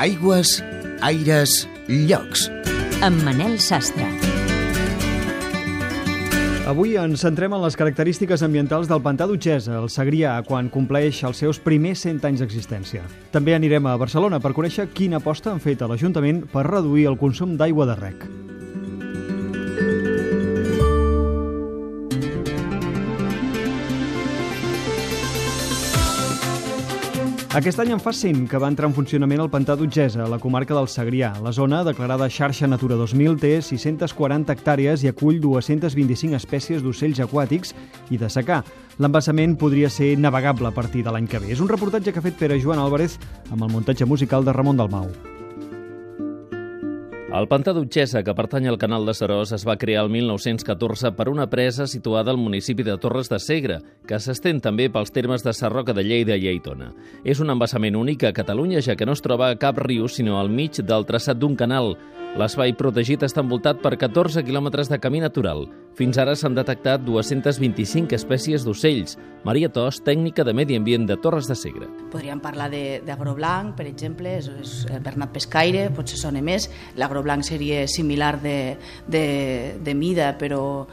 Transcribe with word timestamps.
Aigües, 0.00 0.62
aires, 1.04 1.68
llocs. 1.86 2.46
Amb 3.04 3.20
Manel 3.26 3.58
Sastre. 3.60 4.06
Avui 6.64 6.94
ens 6.96 7.20
centrem 7.20 7.52
en 7.52 7.60
les 7.60 7.76
característiques 7.76 8.40
ambientals 8.46 8.88
del 8.88 9.02
pantà 9.04 9.26
d'Utgesa, 9.28 9.76
el 9.82 9.90
Segrià, 9.92 10.38
quan 10.48 10.70
compleix 10.72 11.20
els 11.28 11.42
seus 11.44 11.60
primers 11.60 12.06
100 12.06 12.24
anys 12.24 12.40
d'existència. 12.40 13.04
També 13.34 13.52
anirem 13.52 13.84
a 13.90 13.98
Barcelona 14.00 14.40
per 14.40 14.54
conèixer 14.56 14.88
quina 14.96 15.20
aposta 15.20 15.52
han 15.52 15.60
fet 15.60 15.84
a 15.84 15.90
l'Ajuntament 15.92 16.46
per 16.54 16.64
reduir 16.70 17.10
el 17.12 17.20
consum 17.20 17.58
d'aigua 17.60 17.90
de 17.92 17.98
rec. 18.00 18.24
Aquest 27.52 27.76
any 27.82 27.90
en 27.92 28.00
fa 28.00 28.14
100 28.16 28.46
que 28.48 28.56
va 28.56 28.68
entrar 28.72 28.88
en 28.88 28.94
funcionament 28.96 29.42
el 29.42 29.50
pantà 29.52 29.74
d'Utgesa, 29.76 30.22
a 30.24 30.28
la 30.32 30.38
comarca 30.40 30.72
del 30.72 30.86
Segrià. 30.88 31.34
La 31.44 31.50
zona, 31.52 31.82
declarada 31.84 32.30
xarxa 32.32 32.64
Natura 32.64 32.96
2000, 32.96 33.36
té 33.42 33.50
640 33.60 34.54
hectàrees 34.56 35.04
i 35.04 35.10
acull 35.10 35.36
225 35.42 36.38
espècies 36.38 36.80
d'ocells 36.80 37.20
aquàtics 37.20 37.74
i 38.08 38.16
de 38.16 38.32
secà. 38.32 38.62
L'embassament 38.96 39.58
podria 39.60 39.92
ser 39.92 40.14
navegable 40.16 40.72
a 40.72 40.72
partir 40.72 41.04
de 41.04 41.12
l'any 41.12 41.28
que 41.28 41.42
ve. 41.44 41.52
És 41.52 41.60
un 41.60 41.68
reportatge 41.68 42.08
que 42.08 42.24
ha 42.24 42.28
fet 42.30 42.40
Pere 42.40 42.56
Joan 42.56 42.80
Álvarez 42.80 43.18
amb 43.50 43.68
el 43.68 43.76
muntatge 43.76 44.08
musical 44.08 44.48
de 44.48 44.56
Ramon 44.56 44.80
Dalmau. 44.80 45.12
El 47.32 47.46
pantà 47.48 47.72
d'Utxessa, 47.72 48.20
que 48.20 48.34
pertany 48.36 48.66
al 48.68 48.76
canal 48.76 49.06
de 49.08 49.14
Serós, 49.16 49.54
es 49.56 49.62
va 49.64 49.78
crear 49.80 50.02
el 50.04 50.10
1914 50.12 51.14
per 51.16 51.30
una 51.32 51.46
presa 51.48 51.86
situada 51.88 52.28
al 52.30 52.36
municipi 52.36 52.84
de 52.84 52.98
Torres 53.00 53.30
de 53.32 53.38
Segre, 53.40 53.78
que 54.04 54.18
s'estén 54.20 54.60
també 54.60 54.90
pels 54.92 55.14
termes 55.16 55.40
de 55.40 55.54
Sarroca 55.56 55.94
de 55.96 56.04
Lleida 56.04 56.36
i 56.36 56.50
Aitona. 56.50 56.90
És 57.24 57.40
un 57.40 57.48
embassament 57.48 57.96
únic 57.96 58.26
a 58.28 58.34
Catalunya, 58.36 58.84
ja 58.84 58.98
que 59.00 59.08
no 59.08 59.16
es 59.16 59.24
troba 59.24 59.48
a 59.48 59.56
cap 59.56 59.80
riu, 59.80 60.10
sinó 60.12 60.36
al 60.42 60.52
mig 60.52 60.82
del 60.84 61.08
traçat 61.08 61.40
d'un 61.40 61.56
canal. 61.56 61.94
L'espai 62.32 62.72
protegit 62.72 63.20
està 63.26 63.42
envoltat 63.42 63.82
per 63.84 63.90
14 64.00 64.40
quilòmetres 64.46 64.88
de 64.88 64.96
camí 64.96 65.18
natural. 65.20 65.66
Fins 65.98 66.16
ara 66.16 66.32
s'han 66.32 66.54
detectat 66.56 67.02
225 67.04 68.16
espècies 68.16 68.64
d'ocells. 68.64 69.18
Maria 69.44 69.68
Tos, 69.68 69.98
tècnica 70.00 70.46
de 70.48 70.54
Medi 70.56 70.78
Ambient 70.80 71.04
de 71.10 71.18
Torres 71.20 71.50
de 71.50 71.58
Segre. 71.60 71.90
Podríem 72.08 72.40
parlar 72.40 72.70
d'agro-blanc, 72.72 73.74
per 73.76 73.84
exemple, 73.90 74.32
és, 74.40 74.48
és 74.48 74.72
Bernat 75.04 75.34
Pescaire, 75.36 75.90
potser 75.92 76.16
sona 76.22 76.40
més. 76.40 76.70
L'agro-blanc 76.96 77.44
seria 77.44 77.84
similar 77.84 78.38
de, 78.40 78.78
de, 79.12 79.26
de 79.84 79.92
mida, 79.92 80.32
però 80.40 80.86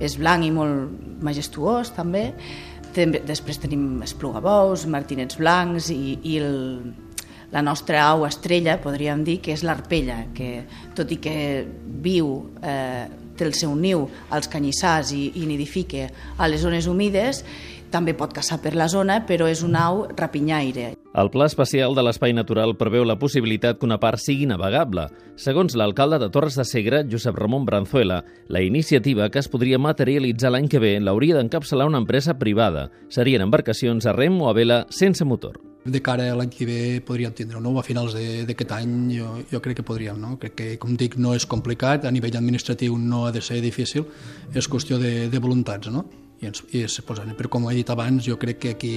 és 0.00 0.16
blanc 0.16 0.48
i 0.48 0.52
molt 0.54 1.20
majestuós, 1.20 1.92
també. 1.92 2.30
Després 2.96 3.60
tenim 3.60 4.00
esplugabous, 4.00 4.88
martinets 4.88 5.36
blancs 5.36 5.92
i, 5.92 6.16
i 6.24 6.38
el, 6.40 6.54
la 7.52 7.62
nostra 7.62 8.02
au 8.08 8.26
estrella, 8.26 8.80
podríem 8.82 9.22
dir, 9.24 9.38
que 9.44 9.54
és 9.54 9.62
l'arpella, 9.66 10.24
que 10.34 10.66
tot 10.96 11.12
i 11.12 11.20
que 11.22 11.36
viu, 12.02 12.32
eh, 12.62 13.06
té 13.36 13.44
el 13.44 13.54
seu 13.54 13.74
niu 13.76 14.06
als 14.32 14.48
canyissars 14.48 15.12
i, 15.12 15.30
i 15.36 15.46
nidifica 15.46 16.08
a 16.38 16.48
les 16.48 16.64
zones 16.64 16.88
humides, 16.88 17.44
també 17.92 18.16
pot 18.18 18.32
caçar 18.34 18.58
per 18.62 18.74
la 18.74 18.88
zona, 18.90 19.20
però 19.28 19.46
és 19.48 19.62
un 19.64 19.76
au 19.78 20.06
rapinyaire. 20.16 20.94
El 21.16 21.30
Pla 21.32 21.46
Especial 21.48 21.94
de 21.96 22.02
l'Espai 22.04 22.34
Natural 22.36 22.74
preveu 22.76 23.06
la 23.08 23.16
possibilitat 23.16 23.78
que 23.78 23.86
una 23.88 24.00
part 24.02 24.20
sigui 24.20 24.48
navegable. 24.50 25.06
Segons 25.40 25.76
l'alcalde 25.78 26.18
de 26.20 26.28
Torres 26.32 26.58
de 26.58 26.66
Segre, 26.68 27.04
Josep 27.08 27.38
Ramon 27.38 27.64
Branzuela, 27.64 28.22
la 28.48 28.60
iniciativa 28.60 29.30
que 29.30 29.40
es 29.40 29.48
podria 29.48 29.80
materialitzar 29.80 30.52
l'any 30.52 30.68
que 30.68 30.82
ve 30.82 30.96
l'hauria 31.00 31.38
d'encapçalar 31.38 31.88
una 31.88 32.02
empresa 32.02 32.36
privada. 32.42 32.90
Serien 33.08 33.46
embarcacions 33.46 34.04
a 34.04 34.12
rem 34.12 34.42
o 34.42 34.50
a 34.50 34.56
vela 34.56 34.84
sense 34.90 35.24
motor. 35.24 35.65
De 35.86 36.00
cara 36.02 36.26
a 36.32 36.36
l'any 36.36 36.50
que 36.50 36.66
ve 36.66 36.78
podríem 37.06 37.32
tindre 37.36 37.60
no? 37.62 37.72
A 37.78 37.84
finals 37.86 38.16
d'aquest 38.16 38.72
any 38.74 38.94
jo, 39.16 39.32
jo 39.52 39.60
crec 39.62 39.80
que 39.80 39.86
podríem. 39.86 40.18
No? 40.20 40.36
Crec 40.42 40.54
que, 40.58 40.68
com 40.82 40.96
dic, 40.98 41.16
no 41.16 41.34
és 41.36 41.46
complicat, 41.46 42.04
a 42.04 42.14
nivell 42.14 42.36
administratiu 42.36 42.98
no 42.98 43.26
ha 43.26 43.32
de 43.32 43.42
ser 43.42 43.60
difícil, 43.62 44.06
és 44.54 44.68
qüestió 44.68 44.98
de, 44.98 45.28
de 45.30 45.42
voluntats. 45.42 45.92
No? 45.92 46.06
I, 46.40 46.46
ens, 46.48 46.62
i 46.72 46.82
es 46.86 46.98
posen. 47.06 47.32
Però 47.36 47.50
com 47.52 47.66
he 47.70 47.74
dit 47.78 47.90
abans, 47.92 48.24
jo 48.26 48.36
crec 48.40 48.60
que 48.62 48.74
aquí 48.74 48.94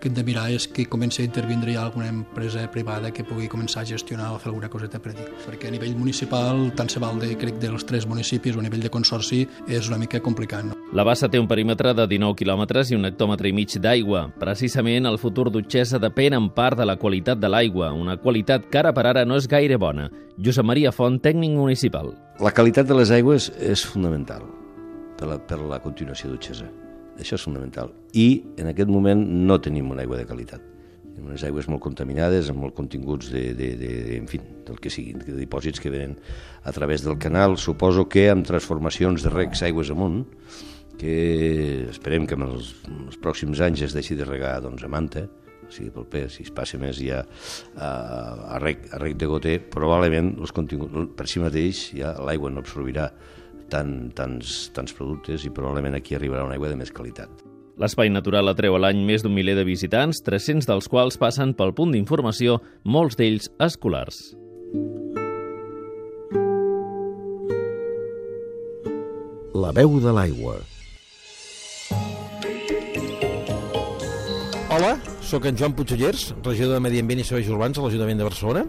que 0.00 0.08
hem 0.08 0.16
de 0.16 0.24
mirar 0.26 0.48
és 0.52 0.66
que 0.68 0.86
comenci 0.90 1.22
a 1.22 1.26
intervindre 1.26 1.74
ja 1.74 1.84
alguna 1.84 2.08
empresa 2.08 2.66
privada 2.70 3.12
que 3.12 3.24
pugui 3.24 3.48
començar 3.48 3.82
a 3.82 3.88
gestionar 3.88 4.32
o 4.34 4.38
fer 4.38 4.50
alguna 4.52 4.70
coseta 4.72 5.00
per 5.02 5.14
dir. 5.14 5.26
Perquè 5.46 5.68
a 5.68 5.74
nivell 5.74 5.96
municipal, 5.96 6.66
tant 6.76 6.90
se 6.92 7.02
val 7.02 7.20
de, 7.20 7.34
crec, 7.40 7.58
dels 7.62 7.86
tres 7.88 8.08
municipis 8.10 8.56
o 8.56 8.62
a 8.62 8.66
nivell 8.66 8.84
de 8.84 8.92
consorci, 8.92 9.44
és 9.68 9.88
una 9.88 9.98
mica 10.00 10.20
complicat. 10.24 10.68
No? 10.68 10.78
La 10.94 11.06
bassa 11.06 11.28
té 11.30 11.40
un 11.40 11.48
perímetre 11.50 11.94
de 11.96 12.06
19 12.10 12.38
quilòmetres 12.38 12.92
i 12.92 12.98
un 12.98 13.08
hectòmetre 13.08 13.50
i 13.50 13.54
mig 13.56 13.72
d'aigua. 13.80 14.26
Precisament, 14.40 15.08
el 15.10 15.18
futur 15.18 15.50
d'Utxessa 15.50 16.00
depèn 16.02 16.36
en 16.38 16.50
part 16.54 16.78
de 16.78 16.88
la 16.88 16.98
qualitat 17.00 17.40
de 17.40 17.50
l'aigua, 17.50 17.92
una 17.92 18.18
qualitat 18.20 18.68
que 18.70 18.82
ara 18.82 18.94
per 18.94 19.08
ara 19.10 19.24
no 19.24 19.38
és 19.40 19.48
gaire 19.50 19.78
bona. 19.80 20.10
Josep 20.38 20.66
Maria 20.66 20.92
Font, 20.92 21.20
tècnic 21.22 21.54
municipal. 21.54 22.14
La 22.42 22.52
qualitat 22.54 22.90
de 22.90 22.98
les 22.98 23.14
aigües 23.14 23.50
és 23.62 23.86
fundamental 23.86 24.63
per 25.18 25.30
la, 25.30 25.38
per 25.38 25.60
la 25.62 25.80
continuació 25.82 26.30
d'Utxesa. 26.30 26.68
Això 27.20 27.38
és 27.38 27.46
fundamental. 27.46 27.92
I 28.18 28.42
en 28.58 28.70
aquest 28.70 28.90
moment 28.90 29.20
no 29.46 29.60
tenim 29.62 29.92
una 29.94 30.02
aigua 30.02 30.18
de 30.18 30.26
qualitat. 30.26 30.62
Tenim 31.14 31.30
unes 31.30 31.44
aigües 31.46 31.68
molt 31.70 31.82
contaminades, 31.84 32.48
amb 32.50 32.64
molts 32.64 32.74
continguts 32.74 33.30
de, 33.30 33.44
de, 33.54 33.70
de, 33.78 33.90
de 34.08 34.16
en 34.18 34.26
fi, 34.30 34.40
del 34.66 34.80
que 34.82 34.90
siguin, 34.90 35.22
de 35.22 35.36
dipòsits 35.38 35.82
que 35.82 35.92
venen 35.94 36.16
a 36.66 36.74
través 36.74 37.06
del 37.06 37.20
canal. 37.22 37.54
Suposo 37.62 38.08
que 38.10 38.26
amb 38.32 38.46
transformacions 38.46 39.22
de 39.22 39.30
recs 39.30 39.62
aigües 39.62 39.94
amunt, 39.94 40.24
que 40.98 41.86
esperem 41.90 42.26
que 42.26 42.34
en 42.38 42.48
els, 42.48 42.74
en 42.90 43.06
els 43.06 43.18
pròxims 43.22 43.62
anys 43.62 43.86
es 43.86 43.94
deixi 43.94 44.18
de 44.18 44.26
regar 44.26 44.56
doncs, 44.64 44.82
a 44.82 44.90
manta, 44.90 45.28
o 45.64 45.70
sigui, 45.72 45.90
pel 45.94 46.06
pes, 46.10 46.36
si 46.36 46.44
es 46.44 46.52
passa 46.54 46.78
més 46.82 46.98
ja 47.00 47.22
a, 47.22 47.88
a, 47.88 48.58
rec, 48.62 48.88
a 48.92 49.00
rec 49.00 49.16
de 49.20 49.28
goter, 49.30 49.56
probablement 49.72 50.34
els 50.36 50.52
continguts, 50.54 51.14
per 51.16 51.28
si 51.30 51.42
mateix 51.42 51.86
ja 51.96 52.14
l'aigua 52.26 52.52
no 52.52 52.62
absorbirà 52.64 53.08
tant, 53.74 53.96
tants, 54.14 54.54
tants 54.74 54.94
productes 54.94 55.44
i 55.46 55.52
probablement 55.54 55.96
aquí 55.98 56.14
arribarà 56.14 56.46
una 56.46 56.56
aigua 56.56 56.70
de 56.70 56.78
més 56.78 56.94
qualitat. 56.94 57.42
L'espai 57.80 58.10
natural 58.12 58.46
atreu 58.52 58.76
a 58.76 58.80
l'any 58.84 59.00
més 59.02 59.24
d'un 59.24 59.34
miler 59.34 59.56
de 59.58 59.64
visitants, 59.66 60.22
300 60.22 60.68
dels 60.70 60.86
quals 60.90 61.18
passen 61.18 61.56
pel 61.58 61.74
punt 61.74 61.90
d'informació, 61.90 62.60
molts 62.86 63.18
d'ells 63.18 63.50
escolars. 63.58 64.20
La 69.54 69.72
veu 69.74 69.98
de 70.02 70.14
l'aigua. 70.14 70.60
Hola, 74.74 74.94
sóc 75.22 75.46
en 75.46 75.58
Joan 75.58 75.74
Puigcellers, 75.74 76.32
regidor 76.46 76.76
de 76.76 76.82
Medi 76.82 77.02
Ambient 77.02 77.22
i 77.22 77.26
Serveis 77.26 77.50
Urbans 77.50 77.78
a 77.78 77.82
l'Ajuntament 77.82 78.22
de 78.22 78.26
Barcelona 78.26 78.64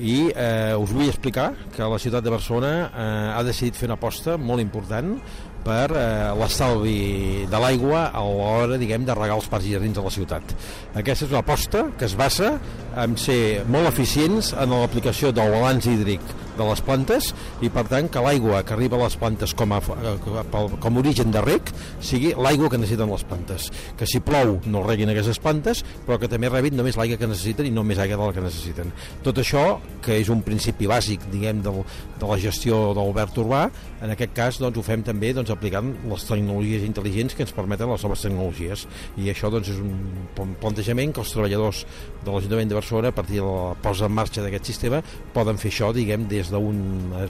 i 0.00 0.30
eh, 0.34 0.76
us 0.76 0.92
vull 0.92 1.08
explicar 1.08 1.52
que 1.74 1.86
la 1.88 1.98
ciutat 2.02 2.24
de 2.24 2.32
Barcelona 2.32 2.72
eh, 2.86 3.36
ha 3.36 3.42
decidit 3.46 3.78
fer 3.78 3.88
una 3.88 3.96
aposta 3.96 4.36
molt 4.36 4.62
important 4.64 5.16
per 5.64 5.90
eh, 5.90 6.32
l'estalvi 6.38 7.46
de 7.50 7.60
l'aigua 7.62 8.06
a 8.12 8.24
l'hora, 8.26 8.78
diguem, 8.80 9.06
de 9.06 9.16
regar 9.16 9.38
els 9.38 9.48
parcs 9.50 9.68
i 9.68 9.76
jardins 9.76 9.96
de 9.96 10.04
la 10.04 10.14
ciutat. 10.14 10.56
Aquesta 10.94 11.26
és 11.26 11.32
una 11.32 11.44
aposta 11.44 11.86
que 11.98 12.08
es 12.08 12.16
basa 12.18 12.56
en 12.96 13.16
ser 13.20 13.64
molt 13.68 13.90
eficients 13.90 14.52
en 14.56 14.72
l'aplicació 14.72 15.32
del 15.36 15.52
balanç 15.52 15.88
hídric 15.92 16.34
de 16.56 16.64
les 16.64 16.80
plantes 16.84 17.30
i 17.64 17.70
per 17.72 17.84
tant 17.90 18.08
que 18.12 18.22
l'aigua 18.24 18.62
que 18.66 18.74
arriba 18.76 18.96
a 18.96 19.02
les 19.04 19.16
plantes 19.20 19.52
com 19.56 19.74
a, 19.76 19.80
com 19.82 20.96
a 20.96 21.02
origen 21.02 21.32
de 21.34 21.42
rec 21.44 21.72
sigui 22.00 22.32
l'aigua 22.32 22.70
que 22.72 22.80
necessiten 22.80 23.12
les 23.12 23.24
plantes 23.28 23.68
que 23.98 24.08
si 24.08 24.22
plou 24.24 24.56
no 24.72 24.84
reguin 24.86 25.12
aquestes 25.12 25.40
plantes 25.42 25.84
però 26.06 26.18
que 26.22 26.30
també 26.32 26.50
rebin 26.52 26.76
només 26.78 26.96
l'aigua 26.96 27.20
que 27.20 27.28
necessiten 27.30 27.68
i 27.68 27.74
no 27.74 27.84
més 27.86 28.00
aigua 28.02 28.16
de 28.16 28.30
la 28.30 28.36
que 28.36 28.46
necessiten 28.46 28.92
tot 29.26 29.42
això 29.42 29.66
que 30.04 30.16
és 30.22 30.32
un 30.32 30.40
principi 30.46 30.88
bàsic 30.88 31.28
diguem 31.32 31.60
del, 31.64 31.82
de 32.16 32.30
la 32.30 32.40
gestió 32.40 32.80
de 32.96 33.02
l'obert 33.02 33.36
urbà 33.44 33.66
en 34.00 34.12
aquest 34.14 34.32
cas 34.36 34.60
doncs, 34.62 34.80
ho 34.80 34.86
fem 34.86 35.04
també 35.04 35.34
doncs, 35.36 35.52
aplicant 35.56 35.92
les 36.10 36.26
tecnologies 36.28 36.84
intel·ligents 36.86 37.36
que 37.36 37.44
ens 37.46 37.54
permeten 37.56 37.90
les 37.90 38.06
noves 38.06 38.24
tecnologies 38.26 38.86
i 39.22 39.30
això 39.32 39.50
doncs, 39.52 39.72
és 39.72 39.80
un 39.82 40.54
plantejament 40.60 41.14
que 41.14 41.24
els 41.24 41.34
treballadors 41.34 41.82
de 42.22 42.30
l'Ajuntament 42.30 42.70
de 42.70 42.78
Barcelona 42.78 43.12
a 43.12 43.16
partir 43.16 43.40
de 43.40 43.48
la 43.48 43.74
posa 43.82 44.06
en 44.06 44.16
marxa 44.16 44.44
d'aquest 44.44 44.70
sistema 44.72 45.02
poden 45.34 45.58
fer 45.60 45.72
això 45.72 45.92
diguem 45.96 46.28
des 46.30 46.52
d'un 46.52 46.78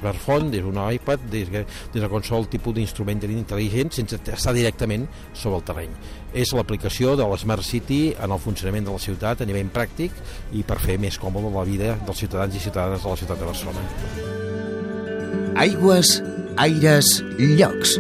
smartphone, 0.01 0.51
des 0.53 0.65
d'un 0.67 0.79
iPad 0.85 1.27
des, 1.33 1.51
des 1.51 2.01
de 2.03 2.09
qualsevol 2.13 2.51
tipus 2.53 2.77
d'instrument 2.77 3.25
intel·ligent 3.27 3.93
sense 3.95 4.21
estar 4.21 4.55
directament 4.55 5.09
sobre 5.33 5.61
el 5.61 5.67
terreny 5.67 5.99
és 6.37 6.53
l'aplicació 6.53 7.15
de 7.17 7.25
l'Smart 7.25 7.65
City 7.65 8.01
en 8.13 8.33
el 8.33 8.43
funcionament 8.43 8.85
de 8.87 8.93
la 8.95 9.03
ciutat 9.03 9.41
a 9.41 9.49
nivell 9.49 9.71
pràctic 9.73 10.13
i 10.53 10.65
per 10.67 10.79
fer 10.83 10.99
més 11.01 11.19
còmode 11.23 11.53
la 11.55 11.65
vida 11.69 11.95
dels 12.05 12.21
ciutadans 12.25 12.57
i 12.57 12.61
ciutadanes 12.61 13.03
de 13.03 13.15
la 13.15 13.21
ciutat 13.23 13.41
de 13.41 13.49
Barcelona. 13.53 13.81
Aigües, 15.57 16.21
aires, 16.61 17.17
llocs. 17.39 17.97